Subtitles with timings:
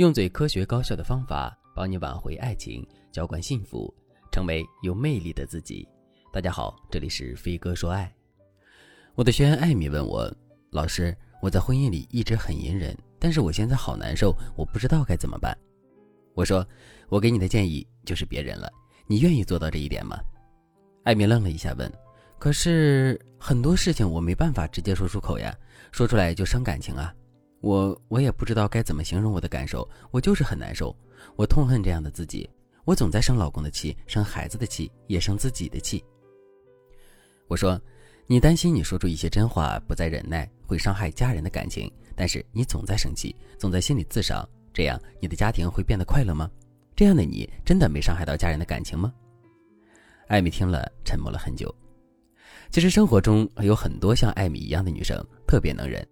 [0.00, 3.94] 用最科学高效的方法帮你挽回爱情，浇灌幸福，
[4.32, 5.86] 成为有魅力的自己。
[6.32, 8.10] 大家好，这里是飞哥说爱。
[9.14, 10.34] 我的学员艾米问我
[10.72, 15.54] ：“老师，我在婚姻里一直很隐忍，但是我现在好难受，我不知道该怎么办。”
[16.32, 16.66] 我说
[17.10, 18.72] ：“我给你的建议就是别忍了，
[19.06, 20.18] 你愿意做到这一点吗？”
[21.04, 21.92] 艾米愣了一下，问
[22.40, 25.54] ：“可是很多事情我没办法直接说出口呀，
[25.92, 27.14] 说出来就伤感情啊。”
[27.60, 30.96] 我我也不知道该怎么形容我的感受，我就是很难受，
[31.36, 32.48] 我痛恨这样的自己，
[32.84, 36.02] 我总在生老公的气，生孩子的气，也生自己的气。
[37.46, 37.80] 我说，
[38.26, 46.50] 你担心你说出一些真话，不再忍耐，会伤害家人的感情，但是你总在生气，总在心里自伤，这样你的家庭会变得快乐吗？
[46.96, 49.12] 这样的你真的没伤害到家人的感情吗？
[50.28, 51.74] 艾米听了，沉默了很久。
[52.70, 56.06] 其实生活中有很多像艾米一样的女生，特别能忍。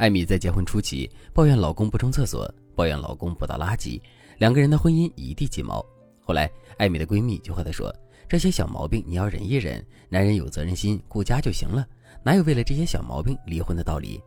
[0.00, 4.00] 艾米在结婚初期抱怨老公不冲厕所，抱怨老公不倒垃圾，
[4.38, 5.84] 两个人的婚姻一地鸡毛。
[6.22, 7.94] 后来，艾米的闺蜜就和她说
[8.26, 11.86] ：“这些小毛病你要忍一忍，男人有责任心，顾家就行了，
[12.22, 14.18] 哪有为了这些小毛病离婚的道理？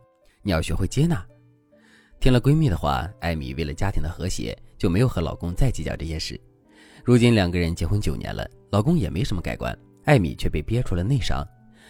[0.42, 1.26] 你要学会接纳。”
[2.22, 6.40] 听了闺蜜的话，艾米为了家庭的和谐，就没有和老公再计较这些事。
[7.02, 11.44] 如今两个人结婚九年了，老公也没什么改观，艾米却被憋出了内伤，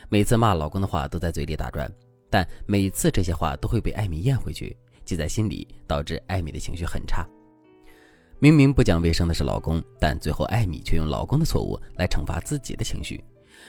[0.09, 1.87] 每次骂老公的话都在嘴里打转。
[2.35, 7.25] 但每次这些话都会被艾米咽回去，记在心里，导致艾米的情绪很差。
[8.41, 13.23] 明明不讲卫生的是老公，但最后艾米却用老公的错误来惩罚自己的情绪。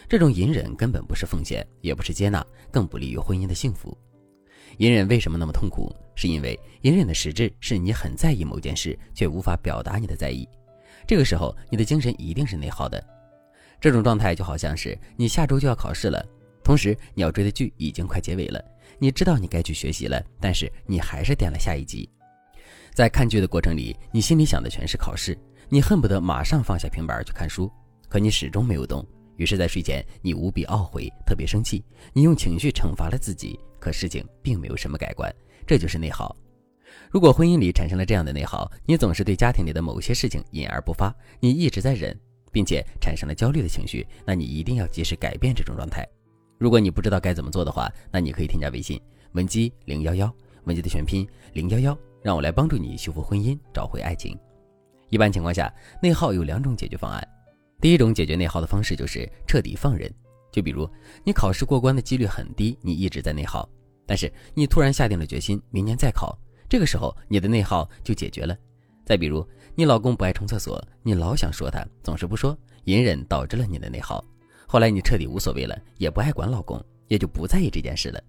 [0.10, 3.96] 这种隐忍根本不是奉献，也不是接纳，更不利于婚姻的幸福。
[4.80, 5.96] 隐忍为什么那么痛苦？
[6.16, 10.50] 是因为隐忍的实质是你很在意某件事，却无法表达你的在意。
[11.06, 13.00] 这个时候，你的精神一定是内耗的。
[13.80, 16.26] 这种状态就好像是你下周就要考试了。
[16.66, 18.60] 同时，你要追的剧已经快结尾了，
[18.98, 22.10] 你知道你该去学习了，但是你还是点了下一集。
[22.92, 25.38] 在看剧的过程里，你心里想的全是考试，
[25.70, 27.72] 你恨不得马上放下平板去看书，
[28.10, 29.06] 可你始终没有动。
[29.38, 35.32] 于是，在睡前，你无比懊悔，特别生气，你用情绪惩罚了自己，可事情并没有什么改观，
[35.68, 36.36] 这就是内耗。
[37.12, 42.20] 如果婚姻里产生了这样的内耗，你总是对家庭里的某些事情隐而不发，你一直在忍，
[42.52, 46.04] 并且产生了焦虑的情绪，那你一定要及时改变这种状态。
[46.58, 49.00] 如果你不知道该怎么做的话，那你可以添加微信
[49.34, 50.34] 文姬零幺幺，
[50.64, 54.38] 文姬的全拼零幺幺，让我来帮助你修复婚姻，找回爱情。
[55.10, 57.28] 一般情况下，内耗有两种解决方案。
[57.82, 60.12] 第一种解决内耗的方式就是彻底放任。
[60.52, 60.90] 就比如
[61.26, 63.68] 你考试过关的几率很低，你一直在内耗，
[64.06, 66.38] 但是你突然下定了决心，明年再考，
[66.70, 68.58] 这个时候你的内耗就解决了。
[69.06, 69.46] 再比如
[69.76, 74.24] 你老公不爱冲厕所，你老想说他，总是不说，隐忍导致了你的内耗。
[74.68, 78.22] 后来你彻底无所谓了，也不爱管老公，也就不在意这件事了。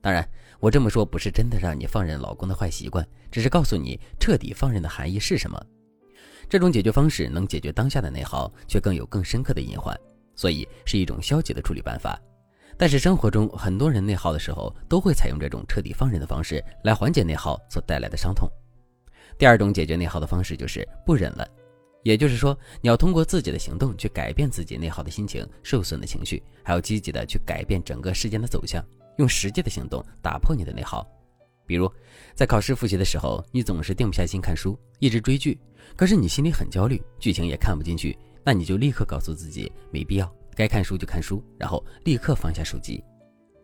[0.00, 0.28] 当然，
[0.58, 5.60] 我这么说不是真的让你放任老公的坏习惯，只是告诉你彻底放任的含义是什么。
[6.48, 9.98] 这种解决方式能解决当下的内耗，却更有更深刻的隐患，
[10.34, 12.20] 所以是一种消极的处理办法。
[12.76, 18.48] 但是生活中很多人内耗的时候，都会采用这种彻底放任的方式来缓解内耗所带来的伤痛。
[19.38, 21.46] 第二种解决内耗的方式就是不忍了。
[22.02, 28.84] 也就是说，你要通过自己的行动去改变自己内耗的心情、受损的情绪，还要积极的去改变整个事件的走向，
[29.18, 31.06] 用实际的行动打破你的内耗。
[31.64, 31.90] 比如，
[32.34, 35.58] 在考试复习的时候，你总是定不下心看书，一直追剧，
[35.96, 43.02] 可是你心里很焦虑，剧情也看不进去，那你就立刻告诉自己没必要，该看书就看书，然后立刻放下手机。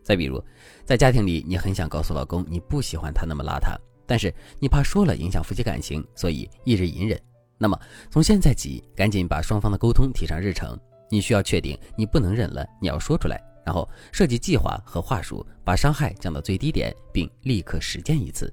[0.05, 0.43] 再比如，
[0.85, 7.21] 在家庭里，你很想告诉老公你不喜欢他那么邋遢，但是你怕说了影响夫妻感情，所以一直隐忍。
[7.59, 7.79] 那么
[8.11, 10.79] 从现在起，赶紧把双方的沟通提上日程。
[11.11, 18.53] 你需要确定你不能忍了，你要说出来，然后设计计划和话术，把伤害降到最低点，并立刻实践一次。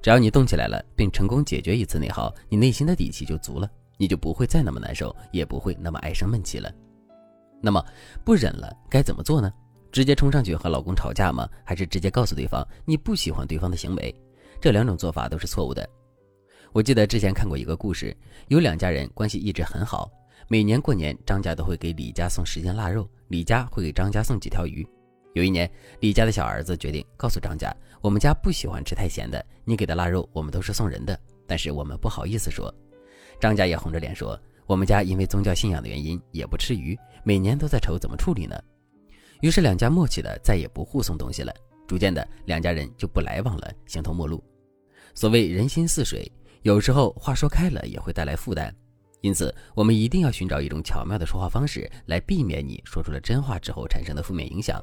[0.00, 6.70] 只要你动起来了，并成功解决一次内耗，你内心的底气就足了，你就不会再那么难受，也不会那么爱生闷气了。
[7.60, 7.84] 那么
[8.24, 9.52] 不忍了该怎么做呢？
[9.90, 11.48] 直接冲上去和老公吵架吗？
[11.64, 14.14] 还是直接告诉对方你不喜欢对方的行为？
[14.60, 15.88] 这两种做法都是错误的。
[16.72, 18.14] 我记得之前看过一个故事，
[18.48, 20.10] 有两家人关系一直很好，
[20.48, 24.86] 每年过年张家都会给李家送十斤腊肉，李家会给张家送几条鱼。
[25.32, 25.70] 有一年，
[26.00, 32.72] 李家的小儿子决定告诉张家：“我们家不喜欢吃太咸的，你给的腊肉我们都是送人的，但是我们不好意思说。”
[33.40, 38.60] 张家也红着脸说：“我们家因为宗教信仰的原因也不吃鱼，每年都在愁怎么处理呢。”
[39.40, 41.54] 于是两家默契的再也不互送东西了，
[41.86, 44.42] 逐渐的两家人就不来往了，形同陌路。
[45.14, 46.30] 所谓人心似水。
[46.62, 48.74] 有时候话说开了也会带来负担，
[49.20, 54.82] 因此我们一定要寻找一种巧妙的说话方式，来避免你说出了真话之后产生的负面影响。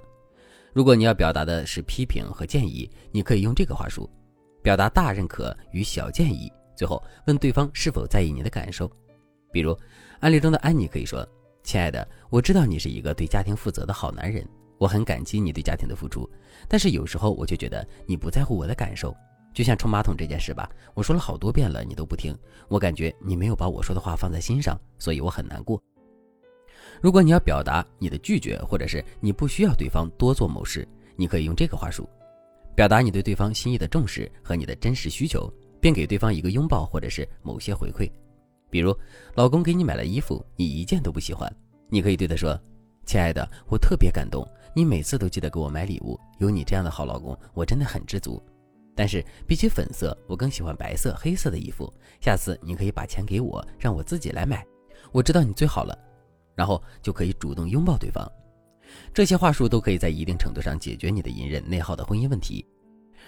[0.74, 4.10] 如果你要表达的是批评和建议，你可以用这个话术：
[4.62, 8.90] 表达大认可与小建议，最后问对方是否在意你的感受。
[9.52, 9.78] 比如，
[10.20, 11.26] 案例中的安妮可以说
[11.64, 14.46] ：“亲爱的，我知道你是一个对家庭负责的好男人，
[14.78, 16.30] 我很感激你对家庭的付出。
[16.68, 19.16] 但是有时候我却觉得你不在乎我的感受。
[19.56, 22.38] 就像冲马桶这件事吧，我说了好多遍了，你都不听。
[22.68, 25.82] 我感觉你没有把我说的话放在心上，所以我很难过。
[27.02, 30.86] 如果你要表达你的拒绝，或者是你不需要对方多做某事，
[31.16, 32.08] 你可以用这个话术，
[32.76, 35.50] 表达你对对方心意的重视和你的真实需求，
[35.80, 38.12] 并给对方一个拥抱或者是某些回馈。
[38.70, 38.94] 比如，
[39.36, 41.50] 老公给你买了衣服，你一件都不喜欢，
[41.88, 42.60] 你可以对他说
[43.08, 48.44] ：“亲爱的，我特别感动，你每次都记得给我买礼物，有你这样的好老公，我真的很知足。
[48.96, 51.94] 但是比起粉色，我更喜欢白色、黑色的衣服。
[52.22, 54.66] 下次你可以把钱给我，让我自己来买。
[55.12, 55.98] 我知道你最好了。”
[56.56, 58.26] 然后就可以主动拥抱对方。
[59.14, 62.66] 这些话术都可以在一定程度上解决你的隐忍内耗的婚姻问题。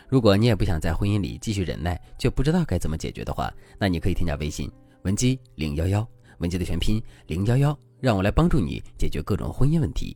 [0.07, 4.71] 如果你也不想在婚姻里继续忍耐，却不知道该怎么解决的话，那你可以添加微信。
[5.01, 10.15] 文姬零幺幺，文姬的全拼零幺幺，让我来帮助你解决各种婚姻问题。